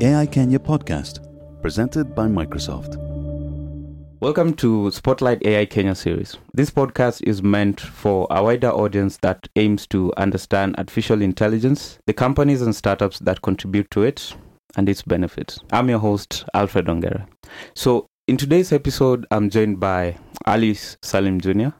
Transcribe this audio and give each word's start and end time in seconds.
AI 0.00 0.26
Kenya 0.26 0.60
podcast, 0.60 1.18
presented 1.60 2.14
by 2.14 2.28
Microsoft. 2.28 2.96
Welcome 4.20 4.54
to 4.54 4.92
Spotlight 4.92 5.44
AI 5.44 5.64
Kenya 5.64 5.96
series. 5.96 6.36
This 6.54 6.70
podcast 6.70 7.20
is 7.26 7.42
meant 7.42 7.80
for 7.80 8.28
a 8.30 8.40
wider 8.40 8.70
audience 8.70 9.16
that 9.22 9.48
aims 9.56 9.88
to 9.88 10.12
understand 10.16 10.76
artificial 10.78 11.20
intelligence, 11.20 11.98
the 12.06 12.12
companies 12.12 12.62
and 12.62 12.76
startups 12.76 13.18
that 13.18 13.42
contribute 13.42 13.90
to 13.90 14.04
it, 14.04 14.36
and 14.76 14.88
its 14.88 15.02
benefits. 15.02 15.58
I'm 15.72 15.88
your 15.88 15.98
host, 15.98 16.44
Alfred 16.54 16.86
Ongera. 16.86 17.26
So, 17.74 18.06
in 18.28 18.36
today's 18.36 18.70
episode, 18.70 19.26
I'm 19.32 19.50
joined 19.50 19.80
by 19.80 20.16
Ali 20.46 20.74
Salim 20.74 21.40
Jr. 21.40 21.70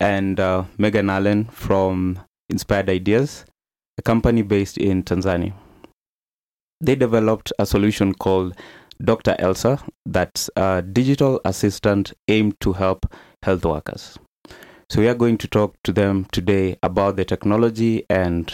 and 0.00 0.40
uh, 0.40 0.64
Megan 0.78 1.10
Allen 1.10 1.44
from 1.52 2.18
Inspired 2.48 2.88
Ideas, 2.88 3.44
a 3.98 4.02
company 4.02 4.40
based 4.40 4.78
in 4.78 5.02
Tanzania. 5.02 5.52
They 6.82 6.96
developed 6.96 7.52
a 7.60 7.64
solution 7.64 8.12
called 8.12 8.56
Dr. 9.02 9.36
Elsa, 9.38 9.78
that's 10.04 10.50
a 10.56 10.82
digital 10.82 11.40
assistant 11.44 12.12
aimed 12.26 12.60
to 12.60 12.72
help 12.72 13.06
health 13.44 13.64
workers. 13.64 14.18
So, 14.90 15.00
we 15.00 15.08
are 15.08 15.14
going 15.14 15.38
to 15.38 15.48
talk 15.48 15.74
to 15.84 15.92
them 15.92 16.26
today 16.32 16.76
about 16.82 17.16
the 17.16 17.24
technology 17.24 18.04
and 18.10 18.52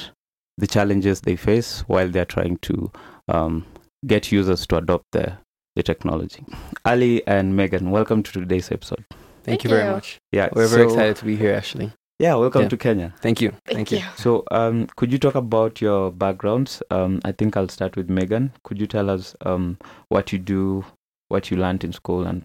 the 0.59 0.67
challenges 0.67 1.23
they 1.23 1.37
face 1.37 1.81
while 1.89 2.09
they're 2.09 2.25
trying 2.25 2.59
to 2.59 2.93
um, 3.29 3.65
get 4.07 4.31
users 4.31 4.67
to 4.69 4.77
adopt 4.77 5.05
the, 5.13 5.39
the 5.75 5.83
technology. 5.83 6.45
Ali 6.85 7.27
and 7.27 7.57
Megan, 7.57 7.91
welcome 7.91 8.23
to 8.23 8.33
today's 8.33 8.71
episode. 8.71 9.05
Thank, 9.09 9.63
Thank 9.63 9.65
you 9.65 9.71
very 9.71 9.87
you. 9.87 9.93
much. 9.93 10.19
Yeah, 10.33 10.51
We're 10.53 10.69
very 10.69 10.85
excited 10.85 11.17
to 11.17 11.25
be 11.25 11.37
here, 11.37 11.55
Ashley. 11.55 11.93
Yeah, 12.19 12.35
welcome 12.35 12.63
Yeah. 12.63 12.69
to 12.69 12.77
Kenya. 12.77 13.15
Thank 13.21 13.41
you. 13.41 13.53
Thank, 13.65 13.93
you. 13.93 14.01
So, 14.17 14.43
um, 14.51 14.89
could 14.97 15.13
you 15.13 15.19
talk 15.19 15.37
about 15.37 15.81
your 15.81 16.11
backgrounds? 16.11 16.83
Um, 16.91 17.21
I 17.25 17.31
think 17.33 17.57
I'll 17.57 17.69
start 17.69 17.95
with 17.97 18.11
Megan. 18.11 18.53
Could 18.65 18.81
you 18.81 18.89
tell 18.89 19.09
us 19.09 19.37
um, 19.47 19.79
what 20.09 20.33
you 20.33 20.39
do, 20.41 20.85
what 21.29 21.51
you 21.51 21.57
learned 21.57 21.85
in 21.85 21.93
school, 21.93 22.27
and 22.27 22.45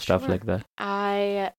stuff 0.00 0.22
Sure. 0.22 0.30
like 0.30 0.46
that? 0.46 0.64
I 0.78 1.52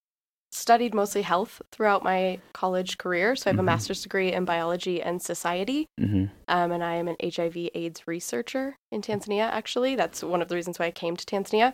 studied 0.52 0.94
mostly 0.94 1.22
health 1.22 1.62
throughout 1.72 2.03
my 2.03 2.39
college 2.53 2.97
career. 2.97 3.36
So 3.38 3.50
I 3.50 3.53
have 3.53 3.58
Mhm. 3.58 3.59
a 3.59 3.64
master's 3.64 4.02
degree 4.03 4.34
in 4.34 4.44
biology 4.45 5.02
and 5.02 5.22
society. 5.22 5.88
Mm-hmm. 6.00 6.25
Um, 6.50 6.72
and 6.73 6.84
I 6.84 6.95
am 6.95 7.08
an 7.08 7.16
HIV 7.22 7.69
AIDS 7.73 8.06
researcher 8.06 8.78
in 8.92 9.02
Tanzania, 9.02 9.50
actually. 9.50 9.95
That's 9.95 10.23
one 10.23 10.42
of 10.42 10.50
the 10.50 10.56
reasons 10.56 10.78
why 10.78 10.88
I 10.88 10.92
came 10.92 11.16
to 11.16 11.25
Tanzania. 11.25 11.73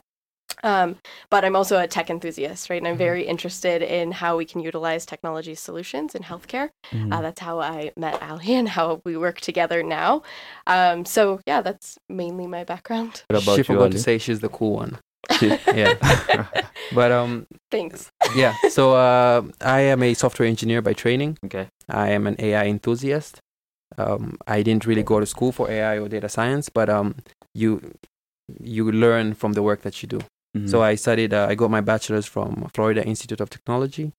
Um, 0.63 0.97
but 1.29 1.43
I'm 1.45 1.55
also 1.55 1.79
a 1.79 1.87
tech 1.87 2.09
enthusiast, 2.09 2.69
right? 2.69 2.77
And 2.81 2.87
I'm 2.87 2.95
Mhm. 2.95 3.07
very 3.09 3.23
interested 3.25 3.81
in 3.81 4.11
how 4.11 4.37
we 4.37 4.45
can 4.45 4.61
utilize 4.61 5.05
technology 5.05 5.55
solutions 5.55 6.13
in 6.15 6.23
healthcare. 6.23 6.69
Mm-hmm. 6.93 7.11
Uh, 7.13 7.21
that's 7.21 7.39
how 7.41 7.59
I 7.59 7.91
met 7.97 8.21
Ali 8.21 8.53
and 8.59 8.69
how 8.69 9.01
we 9.05 9.17
work 9.17 9.41
together 9.41 9.81
now. 9.83 10.21
Um, 10.67 11.05
so, 11.05 11.39
yeah, 11.47 11.61
that's 11.61 11.97
mainly 12.09 12.47
my 12.47 12.63
background. 12.63 13.23
what 13.29 13.43
about 13.43 13.55
she 13.55 13.59
you, 13.59 13.63
forgot 13.63 13.81
Ali? 13.83 13.91
to 13.91 13.99
say 13.99 14.17
she's 14.17 14.39
the 14.41 14.49
cool 14.49 14.73
one. 14.75 14.97
Yeah. 15.73 15.95
But 16.93 17.11
um, 17.13 17.47
Thanks. 17.71 18.09
yeah. 18.35 18.53
So 18.69 18.93
uh, 18.95 19.43
I 19.61 19.79
am 19.93 20.03
a 20.03 20.13
software 20.13 20.47
engineer 20.47 20.81
by 20.81 20.93
training. 20.93 21.37
okay. 21.45 21.67
I 21.89 22.09
am 22.11 22.27
an 22.27 22.35
AI 22.39 22.65
enthusiast. 22.67 23.39
Um, 23.97 24.37
I 24.45 24.61
didn't 24.61 24.85
really 24.85 25.03
go 25.03 25.19
to 25.19 25.25
school 25.25 25.51
for 25.53 25.69
AI 25.71 25.97
or 25.99 26.09
data 26.09 26.27
science, 26.27 26.67
but 26.69 26.89
um, 26.89 27.15
you 27.53 27.93
you 28.61 28.91
learn 28.91 29.33
from 29.33 29.53
the 29.53 29.61
work 29.63 29.81
that 29.83 30.01
you 30.03 30.07
do. 30.09 30.19
Mhm. 30.57 30.69
So 30.69 30.81
I 30.81 30.95
studied. 30.95 31.33
Uh, 31.33 31.47
I 31.49 31.55
got 31.55 31.71
my 31.71 31.81
bachelor's 31.81 32.25
from 32.25 32.69
Florida 32.73 33.05
Institute 33.05 33.39
of 33.41 33.49
Technology. 33.49 34.11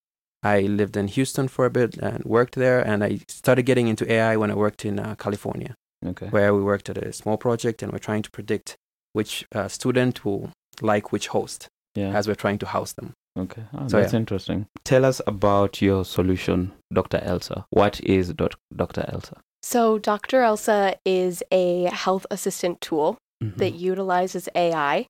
I 0.43 0.61
lived 0.63 0.97
in 0.97 1.07
Houston 1.09 1.47
for 1.49 1.65
a 1.67 1.71
bit 1.71 1.97
and 1.99 2.25
worked 2.25 2.55
there, 2.57 2.81
and 2.81 3.05
I 3.05 3.21
started 3.29 3.63
getting 3.65 3.87
into 3.89 4.11
AI 4.11 4.37
when 4.37 4.51
I 4.51 4.55
worked 4.55 4.85
in 4.85 4.99
uh, 4.99 5.15
California. 5.17 5.75
okay. 6.05 6.27
where 6.31 6.53
we 6.53 6.61
worked 6.63 6.89
at 6.91 6.99
a 6.99 7.13
small 7.13 7.37
project 7.37 7.81
and 7.81 7.93
we're 7.93 8.01
trying 8.09 8.23
to 8.23 8.31
predict 8.33 8.75
which 9.13 9.47
uh, 9.55 9.69
student 9.69 10.25
will 10.25 10.51
like 10.81 11.13
which 11.13 11.29
host 11.29 11.69
Yeah. 11.95 12.13
as 12.19 12.27
we're 12.27 12.35
trying 12.45 12.59
to 12.59 12.67
house 12.67 12.93
them. 12.95 13.13
okay. 13.39 13.63
Oh, 13.73 13.87
So, 13.89 14.01
that's 14.01 14.13
interesting. 14.15 14.67
Tell 14.85 15.05
us 15.05 15.21
about 15.29 15.81
your 15.81 16.05
solution, 16.05 16.73
Dr. 16.93 17.19
Elsa. 17.23 17.67
What 17.71 18.01
is 18.01 18.33
doc- 18.35 18.59
Dr. 18.75 19.05
Elsa? 19.15 19.37
So, 19.63 19.97
Dr. 19.99 20.43
Elsa 20.43 20.97
is 21.05 21.45
a 21.53 21.85
health 22.05 22.27
assistant 22.33 22.81
tool 22.81 23.17
Mhm. 23.45 23.57
that 23.59 23.75
utilizes 23.75 24.49
AI 24.57 25.07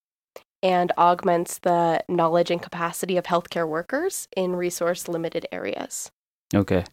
and 0.62 0.92
augments 0.96 1.58
the 1.58 2.02
knowledge 2.08 2.50
and 2.50 2.62
capacity 2.62 3.16
of 3.16 3.24
healthcare 3.24 3.68
workers 3.68 4.28
in 4.36 4.54
resource 4.56 5.08
limited 5.08 5.46
areas. 5.52 6.10
Okay. 6.54 6.84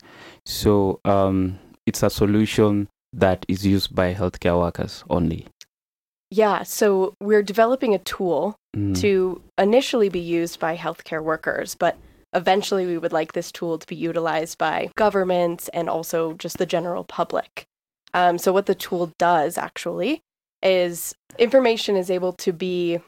So, 0.46 1.00
um, 1.06 1.60
it's 1.86 2.04
a 2.04 2.10
solution 2.10 2.88
that 3.14 3.46
is 3.48 3.66
used 3.66 3.94
by 3.96 4.14
healthcare 4.14 4.58
workers 4.60 5.04
only. 5.10 5.48
Yeah, 6.32 6.64
so 6.64 7.14
we're 7.20 7.42
developing 7.44 7.96
a 7.96 8.00
tool 8.00 8.56
Mhm. 8.76 9.00
to 9.02 9.42
initially 9.58 10.10
be 10.10 10.20
used 10.20 10.60
by 10.60 10.78
healthcare 10.78 11.24
workers, 11.24 11.74
but 11.74 11.98
eventually 12.34 12.86
we 12.86 13.00
would 13.00 13.12
like 13.12 13.34
this 13.34 13.52
tool 13.52 13.80
to 13.80 13.88
be 13.88 13.96
utilized 13.96 14.58
by 14.60 14.92
governments 14.96 15.70
and 15.70 15.90
also 15.90 16.34
just 16.34 16.58
the 16.60 16.68
general 16.68 17.04
public. 17.04 17.66
Um, 18.14 18.38
so, 18.38 18.54
what 18.54 18.68
the 18.68 18.76
tool 18.76 19.12
does 19.18 19.58
actually 19.58 20.22
is 20.62 21.16
information 21.40 21.96
is 21.96 22.12
able 22.12 22.34
to 22.34 22.54
be 22.54 23.00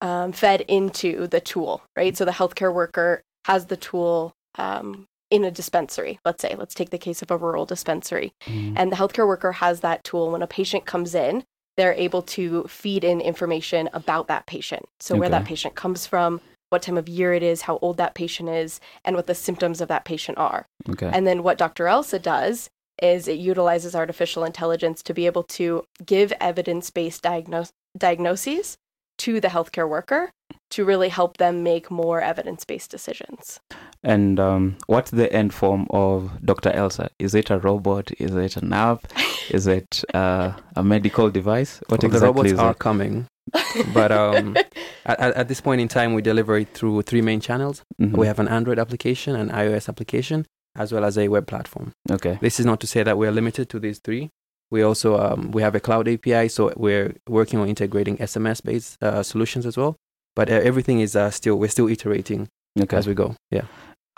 um, 0.00 0.32
fed 0.32 0.62
into 0.62 1.26
the 1.26 1.40
tool, 1.40 1.82
right? 1.96 2.16
So, 2.16 2.24
the 2.24 2.30
healthcare 2.32 2.72
worker 2.72 3.22
has 3.46 3.66
the 3.66 3.76
tool 3.76 4.32
um, 4.58 5.06
in 5.30 5.44
a 5.44 5.50
dispensary, 5.50 6.18
let's 6.24 6.42
say. 6.42 6.54
Let's 6.56 6.74
take 6.74 6.90
the 6.90 6.98
case 6.98 7.22
of 7.22 7.30
a 7.30 7.36
rural 7.36 7.66
dispensary. 7.66 8.32
Mhm. 8.46 8.74
And 8.76 8.90
the 8.92 8.96
healthcare 8.96 9.26
worker 9.26 9.52
has 9.52 9.80
that 9.80 10.02
tool 10.04 10.30
when 10.30 10.42
a 10.42 10.46
patient 10.46 10.86
comes 10.86 11.14
in, 11.14 11.44
they're 11.76 11.94
able 11.94 12.22
to 12.22 12.64
feed 12.64 13.04
in 13.04 13.20
information 13.20 13.88
about 13.92 14.26
that 14.28 14.46
patient. 14.46 14.86
So, 15.00 15.16
where 15.16 15.28
that 15.28 15.44
patient 15.44 15.74
comes 15.74 16.06
from, 16.06 16.40
what 16.70 16.82
time 16.82 16.96
of 16.98 17.08
year 17.08 17.32
it 17.32 17.42
is, 17.42 17.62
how 17.62 17.78
old 17.82 17.96
that 17.98 18.14
patient 18.14 18.48
is, 18.48 18.80
and 19.04 19.16
what 19.16 19.26
the 19.26 19.34
symptoms 19.34 19.80
of 19.80 19.88
that 19.88 20.04
patient 20.04 20.38
are. 20.38 20.66
Okay. 20.88 21.10
And 21.12 21.26
then 21.26 21.42
what 21.42 21.58
Dr. 21.58 21.88
Elsa 21.88 22.18
does 22.18 22.68
is 23.02 23.26
it 23.28 23.38
utilizes 23.38 23.94
artificial 23.94 24.44
intelligence 24.44 25.02
to 25.02 25.14
be 25.14 25.26
able 25.26 25.42
to 25.42 25.84
give 26.04 26.32
evidence 26.40 26.90
based 26.90 27.22
diagnos- 27.22 27.70
diagnoses 27.96 28.76
to 29.24 29.40
the 29.40 29.48
healthcare 29.48 29.88
worker 29.88 30.30
to 30.70 30.84
really 30.84 31.08
help 31.08 31.36
them 31.38 31.62
make 31.62 31.90
more 31.90 32.20
evidence 32.20 32.64
based 32.64 32.90
decisions. 32.90 33.60
And 34.02 34.38
um, 34.40 34.76
what's 34.86 35.10
the 35.10 35.30
end 35.32 35.52
form 35.52 35.86
of 35.90 36.30
Dr. 36.44 36.70
Elsa? 36.70 37.10
Is 37.18 37.34
it 37.34 37.50
a 37.50 37.58
robot? 37.58 38.10
Is 38.18 38.34
it 38.34 38.56
an 38.56 38.72
app? 38.72 39.06
Is 39.50 39.66
it 39.66 40.02
uh, 40.14 40.52
a 40.76 40.82
medical 40.82 41.30
device? 41.30 41.80
What 41.88 42.02
Well, 42.02 42.10
the 42.10 42.16
exactly 42.16 42.26
robots 42.28 42.52
is 42.52 42.58
are 42.58 42.70
it? 42.72 42.78
coming. 42.78 43.26
But, 43.94 44.10
um, 44.12 44.56
At, 45.04 45.18
at, 45.20 45.32
at 45.34 45.48
this 45.48 45.60
point 45.60 45.80
in 45.80 45.88
time, 45.88 46.14
we 46.14 46.22
deliver 46.22 46.56
it 46.58 46.68
through 46.74 47.02
three 47.02 47.22
main 47.22 47.40
channels. 47.40 47.82
Mhm. 48.00 48.16
We 48.16 48.26
have 48.26 48.38
an 48.38 48.48
Android 48.48 48.78
application, 48.78 49.34
an 49.34 49.48
iOS 49.50 49.88
application, 49.88 50.46
as 50.76 50.92
well 50.92 51.04
as 51.04 51.16
a 51.18 51.28
web 51.28 51.46
platform. 51.46 51.92
Okay. 52.10 52.38
This 52.40 52.60
is 52.60 52.66
not 52.66 52.78
to 52.80 52.86
say 52.86 53.02
that 53.02 53.18
we're 53.18 53.32
limited 53.32 53.68
to 53.70 53.80
these 53.80 53.98
three. 53.98 54.30
We 54.70 54.82
also 54.82 55.18
um, 55.18 55.50
we 55.50 55.62
have 55.62 55.74
a 55.74 55.80
cloud 55.80 56.08
API, 56.08 56.48
so 56.48 56.72
we're 56.76 57.14
working 57.28 57.58
on 57.58 57.68
integrating 57.68 58.16
SMS-based 58.18 59.02
uh, 59.02 59.22
solutions 59.22 59.66
as 59.66 59.76
well. 59.76 59.96
But 60.36 60.48
uh, 60.48 60.54
everything 60.54 61.00
is 61.00 61.16
uh, 61.16 61.30
still 61.30 61.56
we're 61.56 61.68
still 61.68 61.88
iterating 61.88 62.48
Okay. 62.80 62.96
as 62.96 63.06
we 63.06 63.14
go. 63.14 63.34
Yeah. 63.50 63.64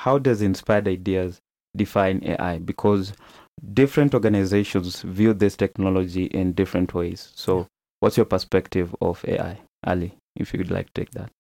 How 0.01 0.19
does 0.19 0.43
Inspired 0.43 0.89
Ideas 0.89 1.39
define 1.77 2.23
AI? 2.25 2.59
Because 2.59 3.13
different 3.73 4.15
organizations 4.15 5.03
view 5.03 5.33
this 5.33 5.57
technology 5.57 6.25
in 6.25 6.53
different 6.53 6.93
ways. 6.93 7.33
So, 7.35 7.67
what's 8.01 8.17
your 8.17 8.27
perspective 8.27 8.95
of 9.01 9.25
AI, 9.27 9.59
Ali? 9.87 10.15
If 10.37 10.53
you 10.53 10.59
would 10.59 10.71
like 10.71 10.87
to 10.93 11.01
take 11.01 11.11
that. 11.13 11.31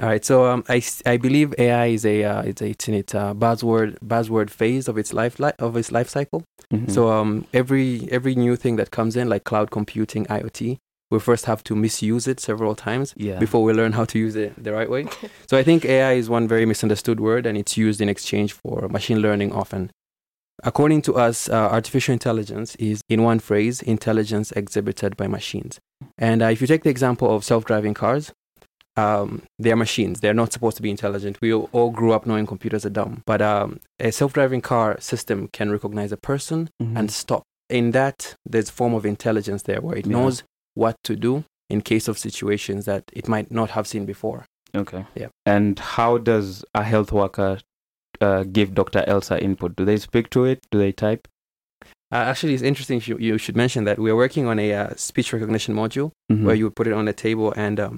All 0.00 0.08
right, 0.08 0.24
so 0.24 0.46
um, 0.46 0.64
I, 0.68 0.78
s- 0.78 1.02
I 1.04 1.18
believe 1.18 1.54
AI 1.58 1.86
is 1.86 2.06
a 2.06 2.24
uh, 2.24 2.42
it's, 2.42 2.62
a, 2.62 2.66
it's 2.70 2.88
in 2.88 2.94
its 2.94 3.14
uh, 3.14 3.34
buzzword 3.34 3.98
buzzword 3.98 4.48
phase 4.48 4.88
of 4.88 4.96
its 4.96 5.12
life 5.12 5.38
li- 5.38 5.52
of 5.58 5.76
its 5.76 5.92
life 5.92 6.08
cycle. 6.08 6.42
Mhm. 6.72 6.90
So 6.90 7.10
um, 7.10 7.46
every 7.52 8.08
every 8.10 8.34
new 8.34 8.56
thing 8.56 8.76
that 8.76 8.90
comes 8.90 9.14
in, 9.14 9.28
like 9.28 9.44
cloud 9.44 9.70
computing, 9.70 10.24
IoT, 10.26 10.78
we 11.10 11.18
first 11.18 11.44
have 11.44 11.62
to 11.64 11.76
misuse 11.76 12.26
it 12.26 12.40
several 12.40 12.74
times 12.74 13.12
yeah. 13.16 13.38
before 13.38 13.62
we 13.62 13.72
learn 13.74 13.92
how 13.92 14.06
to 14.06 14.18
use 14.18 14.36
it 14.36 14.54
the 14.62 14.72
right 14.72 14.88
way. 14.88 15.06
so 15.50 15.58
I 15.58 15.62
think 15.62 15.84
AI 15.84 16.12
is 16.12 16.30
one 16.30 16.48
very 16.48 16.64
misunderstood 16.64 17.20
word, 17.20 17.44
and 17.44 17.58
it's 17.58 17.76
used 17.76 18.00
in 18.00 18.08
exchange 18.08 18.54
for 18.54 18.88
machine 18.88 19.18
learning 19.20 19.52
often. 19.52 19.90
According 20.62 21.02
to 21.02 21.16
us, 21.16 21.48
uh, 21.48 21.54
artificial 21.54 22.12
intelligence 22.12 22.74
is, 22.76 23.00
in 23.08 23.22
one 23.22 23.38
phrase, 23.38 23.80
intelligence 23.82 24.52
exhibited 24.52 25.16
by 25.16 25.26
machines. 25.26 25.78
And 26.18 26.42
uh, 26.42 26.46
if 26.46 26.60
you 26.60 26.66
take 26.66 26.84
the 26.84 26.90
example 26.90 27.34
of 27.34 27.44
self-driving 27.44 27.94
cars, 27.94 28.32
um, 29.00 29.28
they 29.62 29.70
are 29.74 29.80
machines. 29.86 30.16
They're 30.20 30.40
not 30.42 30.52
supposed 30.52 30.76
to 30.78 30.82
be 30.86 30.90
intelligent. 30.96 31.34
We 31.40 31.50
all- 31.52 31.90
grew 32.00 32.12
up 32.16 32.24
knowing 32.28 32.46
computers 32.54 32.84
are 32.86 32.94
dumb. 33.00 33.14
But 33.30 33.40
um, 33.52 33.68
a 34.08 34.10
self-driving 34.20 34.62
car 34.72 34.88
system 35.10 35.38
can 35.58 35.68
recognize 35.76 36.10
a 36.12 36.16
person 36.30 36.58
Mhm. 36.82 36.96
and 36.98 37.06
stop. 37.22 37.42
In 37.78 37.84
that, 37.98 38.18
there's 38.52 38.68
a 38.72 38.72
form 38.80 38.94
of 38.98 39.04
intelligence 39.14 39.62
there 39.68 39.80
where 39.86 39.96
it 40.00 40.06
Yeah. 40.06 40.12
knows 40.16 40.36
what 40.82 40.96
to 41.08 41.14
do 41.28 41.32
in 41.74 41.78
case 41.92 42.06
of 42.10 42.16
situations 42.28 42.84
that 42.90 43.04
it 43.20 43.26
might 43.34 43.48
not 43.60 43.68
have 43.76 43.86
seen 43.92 44.04
before. 44.14 44.40
Okay. 44.82 45.02
Yeah. 45.20 45.28
And 45.54 45.78
how 45.96 46.12
does 46.18 46.64
a 46.74 46.82
health 46.92 47.10
worker 47.12 47.52
uh, 48.20 48.42
give 48.58 48.68
Dr. 48.74 49.02
Elsa 49.06 49.36
input? 49.42 49.70
Do 49.76 49.84
they 49.84 49.96
speak 49.96 50.26
to 50.30 50.44
it? 50.44 50.58
Do 50.72 50.76
they 50.78 50.92
type? 50.92 51.22
Uh, 52.12 52.16
actually, 52.30 52.54
it's 52.54 52.62
interesting 52.70 53.00
you, 53.06 53.16
you 53.18 53.38
should 53.38 53.56
mention 53.56 53.84
that 53.84 53.98
we 53.98 54.10
are 54.10 54.16
working 54.24 54.46
on 54.46 54.58
a 54.58 54.68
uh, 54.74 54.90
speech 54.96 55.32
recognition 55.32 55.74
module 55.74 56.10
Mhm. 56.30 56.42
where 56.44 56.56
you 56.58 56.64
would 56.66 56.76
put 56.80 56.86
it 56.90 56.92
on 56.92 57.06
a 57.08 57.12
table 57.26 57.52
and 57.56 57.78
um, 57.80 57.96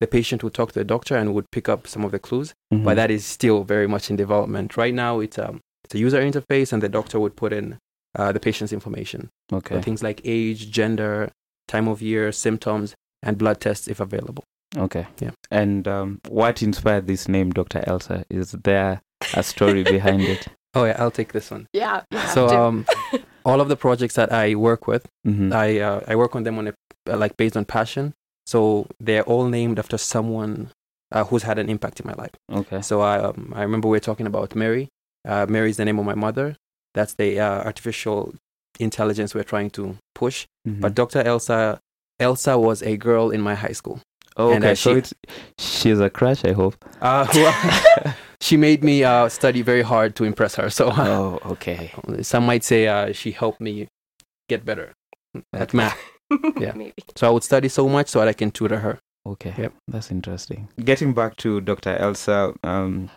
the 0.00 0.06
patient 0.06 0.42
would 0.42 0.54
talk 0.54 0.72
to 0.72 0.78
the 0.78 0.84
doctor 0.84 1.16
and 1.16 1.34
would 1.34 1.50
pick 1.50 1.68
up 1.68 1.86
some 1.86 2.04
of 2.04 2.10
the 2.12 2.18
clues. 2.18 2.52
Mhm. 2.72 2.84
But 2.84 2.94
that 2.96 3.10
is 3.10 3.24
still 3.24 3.64
very 3.64 3.86
much 3.86 4.10
in 4.10 4.16
development. 4.16 4.76
Right 4.76 4.94
now, 4.94 5.20
it's, 5.20 5.38
um, 5.38 5.60
it's 5.84 5.94
a 5.94 5.98
user 5.98 6.20
interface 6.20 6.72
and 6.72 6.82
the 6.82 6.88
doctor 6.88 7.18
would 7.20 7.36
put 7.36 7.52
in 7.52 7.78
uh, 8.16 8.30
the 8.32 8.38
patient's 8.40 8.72
information. 8.72 9.28
okay. 9.52 9.74
So 9.76 9.80
things 9.82 10.02
like 10.02 10.20
age, 10.24 10.70
gender, 10.70 11.30
time 11.68 11.88
of 11.88 12.00
year, 12.00 12.30
symptoms, 12.32 12.94
and 13.22 13.36
blood 13.38 13.60
tests 13.60 13.88
if 13.88 13.98
available. 14.00 14.44
Okay. 14.76 15.06
Yeah. 15.20 15.30
And 15.50 15.86
um, 15.88 16.20
what 16.28 16.62
inspired 16.62 17.06
this 17.06 17.28
name, 17.28 17.50
Dr. 17.50 17.82
Elsa? 17.86 18.24
Is 18.30 18.52
there 18.52 19.00
a 19.34 19.42
story 19.42 19.82
behind 19.84 20.22
it? 20.22 20.46
Oh, 20.76 20.84
yeah, 20.86 20.96
I'll 20.98 21.12
take 21.12 21.32
this 21.32 21.52
one. 21.52 21.68
Yeah. 21.72 22.02
you 22.10 22.18
So, 22.34 22.48
um, 22.48 22.84
all 23.44 23.60
of 23.60 23.68
the 23.68 23.76
projects 23.76 24.14
that 24.16 24.32
I 24.32 24.56
work 24.56 24.88
with, 24.88 25.06
Mhm. 25.24 25.52
I 25.54 25.78
uh, 25.78 26.00
I 26.08 26.16
work 26.16 26.34
on 26.34 26.42
them 26.42 26.58
on 26.58 26.66
a 26.66 26.74
uh, 27.08 27.16
like 27.16 27.36
based 27.36 27.56
on 27.56 27.64
passion. 27.64 28.12
So 28.46 28.86
they're 29.00 29.22
all 29.24 29.46
named 29.48 29.78
after 29.78 29.96
someone 29.98 30.70
uh, 31.12 31.24
who's 31.24 31.42
had 31.44 31.58
an 31.58 31.68
impact 31.68 32.00
in 32.00 32.06
my 32.06 32.14
life. 32.14 32.32
okay. 32.52 32.82
So 32.82 33.00
I 33.00 33.18
um, 33.18 33.52
I 33.56 33.62
remember 33.62 33.88
we 33.88 33.96
were 33.96 34.00
talking 34.00 34.26
about 34.26 34.54
Mary. 34.54 34.88
Uh, 35.26 35.46
Mary 35.48 35.70
is 35.70 35.76
the 35.76 35.84
name 35.84 35.98
of 35.98 36.04
my 36.04 36.14
mother. 36.14 36.56
That's 36.94 37.14
the 37.14 37.40
uh, 37.40 37.62
artificial 37.64 38.34
intelligence 38.78 39.34
we're 39.34 39.44
trying 39.54 39.70
to 39.70 39.96
push. 40.14 40.46
Mhm. 40.68 40.80
But 40.80 40.94
Dr. 40.94 41.20
Elsa 41.22 41.80
Elsa 42.20 42.58
was 42.58 42.82
a 42.82 42.96
girl 42.96 43.30
in 43.30 43.40
my 43.40 43.54
high 43.54 43.72
school. 43.72 44.00
oh, 44.36 44.50
and, 44.52 44.64
okay. 44.64 44.72
uh, 44.72 44.74
so 44.74 44.92
she- 44.92 44.98
it's 44.98 45.12
she's 45.58 46.00
a 46.00 46.10
crush, 46.10 46.44
I 46.44 46.52
hope. 46.52 46.74
Uh, 47.00 47.26
well, 47.34 48.14
she 48.40 48.56
made 48.56 48.82
me 48.84 49.04
uh, 49.04 49.28
study 49.28 49.62
very 49.62 49.82
hard 49.82 50.14
to 50.16 50.24
impress 50.24 50.56
her. 50.56 50.68
So 50.70 50.90
oh, 50.92 51.38
okay. 51.52 51.92
some 52.22 52.44
might 52.46 52.64
say 52.64 52.86
uh, 52.88 53.12
she 53.12 53.30
helped 53.32 53.60
me 53.60 53.88
get 54.48 54.64
better 54.64 54.92
at 55.52 55.72
math. 55.72 55.98
yeah. 56.58 56.72
Maybe. 56.74 56.94
So 57.16 57.26
I 57.26 57.30
would 57.30 57.42
study 57.44 57.68
so 57.68 57.88
much 57.88 58.08
so 58.08 58.18
that 58.20 58.28
I 58.28 58.32
can 58.32 58.50
tutor 58.50 58.78
her. 58.78 58.98
Okay, 59.26 59.54
Yep. 59.56 59.72
that's 59.88 60.10
interesting. 60.10 60.68
Getting 60.84 61.14
back 61.14 61.36
to 61.36 61.60
Dr. 61.62 61.96
Elsa, 61.96 62.52
um, 62.62 63.08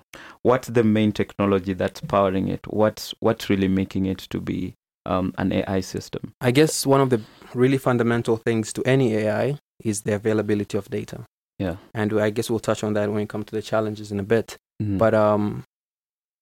what's 0.42 0.70
the 0.70 0.84
main 0.84 1.12
technology 1.12 1.74
that's 1.74 2.00
powering 2.00 2.48
it? 2.48 2.62
What's 2.68 3.14
what's 3.20 3.50
really 3.50 3.68
making 3.68 4.06
it 4.06 4.20
to 4.30 4.40
be 4.40 4.74
um, 5.06 5.34
an 5.38 5.52
AI 5.52 5.82
system? 5.82 6.32
I 6.40 6.52
guess 6.52 6.86
one 6.86 7.02
of 7.02 7.10
the 7.10 7.20
really 7.54 7.78
fundamental 7.78 8.38
things 8.38 8.72
to 8.74 8.84
any 8.86 9.16
AI 9.16 9.58
is 9.84 10.04
the 10.04 10.16
availability 10.16 10.78
of 10.78 10.90
data. 10.90 11.26
Yeah. 11.60 11.76
And 11.94 12.14
I 12.22 12.30
guess 12.30 12.50
we'll 12.50 12.60
touch 12.60 12.84
on 12.86 12.94
that 12.94 13.10
when 13.10 13.18
we 13.18 13.26
come 13.26 13.44
to 13.44 13.52
the 13.56 13.62
challenges 13.62 14.10
in 14.12 14.20
a 14.20 14.24
bit. 14.24 14.56
Mhm. 14.82 14.98
But 14.98 15.14
um, 15.14 15.64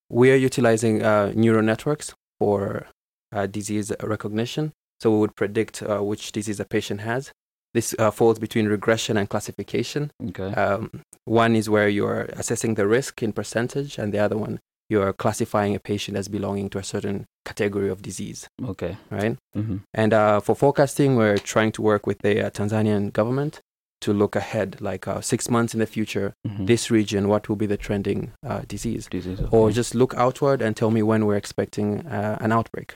we 0.09 0.29
are 0.31 0.35
utilizing 0.35 1.01
uh, 1.01 1.31
neural 1.35 1.63
networks 1.63 2.13
for 2.39 2.85
uh, 3.33 3.47
disease 3.47 3.91
recognition. 4.03 4.73
So 5.01 5.11
we 5.11 5.17
would 5.19 5.35
predict 5.35 5.83
uh, 5.83 6.01
which 6.03 6.31
disease 6.31 6.59
a 6.59 6.65
patient 6.65 7.01
has. 7.01 7.31
This 7.73 7.93
uh, 7.99 8.09
falls 8.11 8.39
between 8.39 8.67
regression 8.67 9.17
and 9.17 9.27
classification. 9.27 10.11
okay, 10.29 10.53
Um, 10.53 11.01
one 11.25 11.55
is 11.57 11.69
where 11.69 11.89
you're 11.89 12.21
assessing 12.33 12.75
the 12.75 12.87
risk 12.87 13.21
in 13.21 13.33
percentage, 13.33 13.97
and 13.97 14.13
the 14.13 14.19
other 14.19 14.37
one 14.37 14.59
you're 14.89 15.11
classifying 15.13 15.75
a 15.75 15.79
patient 15.79 16.15
as 16.15 16.27
belonging 16.27 16.69
to 16.69 16.77
a 16.77 16.83
certain 16.83 17.25
category 17.43 17.89
of 17.89 18.01
disease, 18.01 18.47
okay. 18.63 18.97
right? 19.09 19.35
hmm 19.53 19.77
And 19.93 20.13
uh, 20.13 20.39
for 20.39 20.55
forecasting, 20.55 21.15
we're 21.15 21.37
trying 21.37 21.71
to 21.73 21.81
work 21.81 22.05
with 22.07 22.19
the 22.19 22.45
uh, 22.45 22.49
Tanzanian 22.51 23.11
government 23.11 23.61
to 24.01 24.13
look 24.13 24.35
ahead, 24.35 24.79
like 24.81 25.07
uh, 25.07 25.21
six 25.21 25.49
months 25.49 25.73
in 25.73 25.79
the 25.79 25.87
future, 25.87 26.33
hmm 26.47 26.65
this 26.65 26.91
region, 26.91 27.27
what 27.27 27.49
will 27.49 27.55
be 27.55 27.65
the 27.65 27.77
trending 27.77 28.31
uh, 28.47 28.61
disease? 28.67 29.07
Disease, 29.09 29.41
Or 29.51 29.71
just 29.71 29.95
look 29.95 30.13
outward 30.15 30.61
and 30.61 30.75
tell 30.77 30.91
me 30.91 31.01
when 31.01 31.25
we're 31.25 31.35
expecting 31.37 32.05
uh, 32.05 32.37
an 32.39 32.51
outbreak, 32.51 32.95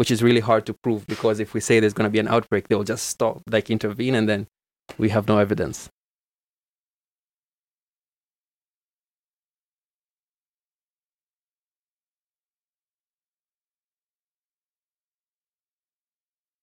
which 0.00 0.10
is 0.10 0.22
really 0.22 0.40
hard 0.40 0.64
to 0.64 0.72
prove 0.72 1.06
because 1.06 1.40
if 1.40 1.52
we 1.52 1.60
say 1.60 1.78
there's 1.78 1.92
going 1.92 2.08
to 2.08 2.10
be 2.10 2.18
an 2.18 2.26
outbreak, 2.26 2.68
they'll 2.68 2.82
just 2.82 3.04
stop, 3.04 3.42
like 3.50 3.68
intervene, 3.68 4.14
and 4.14 4.26
then 4.26 4.46
we 4.96 5.10
have 5.10 5.28
no 5.28 5.36
evidence. 5.36 5.90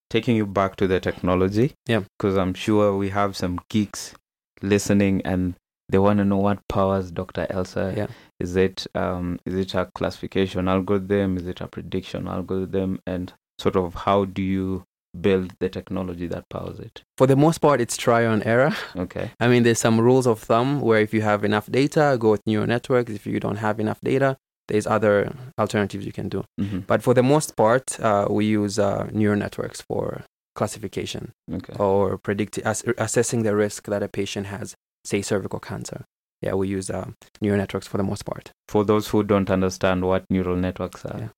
taking 0.09 0.35
you 0.35 0.47
back 0.47 0.75
to 0.77 0.87
the 0.87 0.99
technology. 0.99 1.73
Yeah. 1.85 2.03
Because 2.17 2.37
I'm 2.37 2.55
sure 2.55 2.95
we 2.97 3.09
have 3.09 3.35
some 3.35 3.59
geeks 3.69 4.15
listening 4.63 5.21
and 5.23 5.53
they 5.89 5.97
want 5.97 6.19
to 6.19 6.25
know 6.25 6.37
what 6.37 6.59
powers 6.67 7.11
Dr. 7.11 7.47
Elsa. 7.49 7.93
Yeah. 7.95 8.07
Is 8.39 8.55
it 8.55 8.85
um 8.95 9.39
is 9.45 9.53
it 9.55 9.73
a 9.73 9.89
classification 9.95 10.67
algorithm? 10.67 11.37
Is 11.37 11.47
it 11.47 11.61
a 11.61 11.67
prediction 11.67 12.27
algorithm? 12.27 12.99
And 13.05 13.33
sort 13.59 13.75
of 13.75 13.93
how 14.05 14.25
do 14.25 14.41
you 14.41 14.83
build 15.19 15.53
the 15.59 15.69
technology 15.69 16.27
that 16.27 16.47
powers 16.49 16.79
it? 16.79 17.01
For 17.17 17.25
the 17.27 17.35
most 17.35 17.59
part, 17.59 17.81
it's 17.81 17.97
trial 17.97 18.31
and 18.31 18.45
error. 18.45 18.73
Okay. 18.95 19.31
I 19.39 19.47
mean, 19.47 19.63
there's 19.63 19.79
some 19.79 19.99
rules 19.99 20.27
of 20.27 20.39
thumb 20.39 20.81
where 20.81 20.99
if 21.01 21.13
you 21.13 21.21
have 21.21 21.43
enough 21.43 21.67
data, 21.71 22.17
go 22.19 22.31
with 22.31 22.41
neural 22.45 22.67
networks. 22.67 23.11
If 23.13 23.25
you 23.25 23.39
don't 23.39 23.55
have 23.57 23.79
enough 23.79 23.99
data, 24.01 24.37
there's 24.67 24.85
other 24.85 25.33
alternatives 25.57 26.05
you 26.05 26.11
can 26.11 26.29
do. 26.29 26.43
hmm 26.59 26.79
But 26.85 27.01
for 27.01 27.13
the 27.13 27.23
most 27.23 27.55
part, 27.55 27.99
uh, 27.99 28.27
we 28.29 28.45
use 28.45 28.77
uh, 28.77 29.09
neural 29.13 29.39
networks 29.39 29.81
for 29.81 30.23
classification 30.55 31.31
Okay. 31.51 31.73
or 31.79 32.17
predict 32.17 32.59
ass- 32.65 32.83
assessing 32.97 33.43
the 33.43 33.55
risk 33.55 33.85
that 33.87 34.03
a 34.03 34.07
patient 34.09 34.47
has, 34.47 34.75
say 35.07 35.21
cervical 35.21 35.59
cancer. 35.59 35.99
Yeah, 36.45 36.53
we 36.53 36.67
use 36.77 36.89
uh, 36.89 37.09
neural 37.41 37.57
networks 37.57 37.87
for 37.87 37.97
the 37.97 38.03
most 38.11 38.23
part. 38.25 38.51
For 38.67 38.85
those 38.85 39.05
who 39.09 39.23
don't 39.23 39.49
understand 39.49 40.03
what 40.09 40.21
neural 40.29 40.55
networks 40.55 41.03
are, 41.05 41.19
Yeah. 41.19 41.29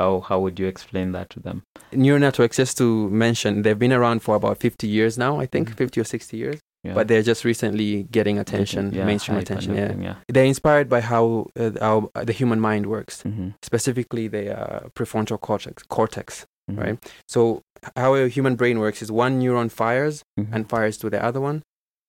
how 0.00 0.20
how 0.28 0.38
would 0.42 0.56
you 0.60 0.66
explain 0.74 1.12
that 1.12 1.28
to 1.34 1.40
them? 1.40 1.62
Neural 1.92 2.20
networks, 2.20 2.56
just 2.56 2.76
to 2.78 3.08
mention, 3.10 3.62
they've 3.62 3.78
been 3.86 3.92
around 3.92 4.18
for 4.26 4.34
about 4.36 4.56
50 4.58 4.86
years 4.88 5.16
now, 5.18 5.32
I 5.44 5.46
think, 5.46 5.68
Mhm. 5.70 5.76
50 5.76 6.00
or 6.00 6.04
60 6.04 6.36
years. 6.36 6.58
Yeah. 6.84 6.94
But 6.94 7.08
they're 7.08 7.26
just 7.32 7.44
recently 7.44 8.04
getting 8.18 8.38
attention, 8.38 8.92
Yeah, 8.94 9.04
mainstream 9.04 9.38
attention. 9.38 9.74
Yeah. 9.76 9.92
yeah. 10.06 10.14
They're 10.34 10.44
inspired 10.54 10.88
by 10.88 11.00
how, 11.12 11.46
uh, 11.58 11.70
how 11.80 12.10
the 12.30 12.32
human 12.40 12.60
mind 12.60 12.86
works, 12.86 13.22
hmm 13.22 13.48
specifically 13.62 14.28
the 14.28 14.44
uh, 14.60 14.80
prefrontal 14.96 15.38
cortex. 15.40 15.82
cortex. 15.96 16.46
Mhm. 16.70 16.78
Right. 16.82 16.96
So, 17.34 17.62
how 17.96 18.14
a 18.14 18.28
human 18.36 18.54
brain 18.56 18.78
works 18.84 19.02
is 19.02 19.10
one 19.10 19.32
neuron 19.40 19.70
fires 19.70 20.16
Mhm. 20.38 20.48
and 20.54 20.68
fires 20.68 20.96
to 20.98 21.10
the 21.10 21.20
other 21.28 21.40
one. 21.40 21.62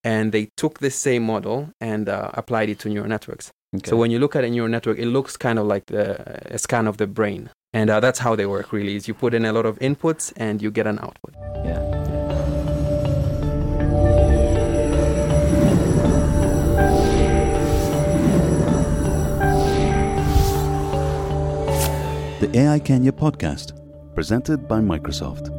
And 0.03 0.31
they 0.31 0.49
took 0.55 0.79
this 0.79 0.95
same 0.95 1.23
model 1.23 1.69
and 1.81 2.07
uh, 2.07 2.31
applied 2.33 2.69
it 2.69 2.79
to 2.79 2.89
neural 2.89 3.09
networks. 3.09 3.51
Okay. 3.75 3.89
So 3.89 3.97
when 3.97 4.11
you 4.11 4.19
look 4.19 4.35
at 4.35 4.43
a 4.43 4.49
neural 4.49 4.69
network, 4.69 4.97
it 4.97 5.07
looks 5.07 5.37
kind 5.37 5.59
of 5.59 5.65
like 5.65 5.85
the, 5.87 6.53
a 6.53 6.57
scan 6.57 6.87
of 6.87 6.97
the 6.97 7.07
brain. 7.07 7.49
And 7.73 7.89
uh, 7.89 7.99
that's 7.99 8.19
how 8.19 8.35
they 8.35 8.45
work 8.45 8.71
really 8.71 8.95
is 8.95 9.07
you 9.07 9.13
put 9.13 9.33
in 9.33 9.45
a 9.45 9.53
lot 9.53 9.65
of 9.65 9.77
inputs 9.79 10.33
and 10.37 10.61
you 10.61 10.71
get 10.71 10.87
an 10.87 10.99
output. 10.99 11.35
yeah. 11.63 11.99
The 22.39 22.57
AI 22.57 22.79
Kenya 22.79 23.11
podcast, 23.11 23.73
presented 24.15 24.65
by 24.65 24.79
Microsoft. 24.79 25.58